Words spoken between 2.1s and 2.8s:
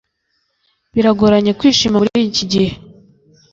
iki gihe